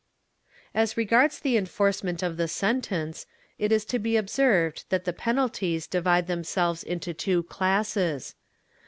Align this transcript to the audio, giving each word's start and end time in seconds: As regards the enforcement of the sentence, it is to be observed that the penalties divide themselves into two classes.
As 0.73 0.97
regards 0.97 1.39
the 1.39 1.55
enforcement 1.57 2.23
of 2.23 2.35
the 2.35 2.47
sentence, 2.47 3.27
it 3.59 3.71
is 3.71 3.85
to 3.85 3.99
be 3.99 4.17
observed 4.17 4.83
that 4.89 5.05
the 5.05 5.13
penalties 5.13 5.85
divide 5.85 6.25
themselves 6.25 6.81
into 6.83 7.13
two 7.13 7.43
classes. 7.43 8.33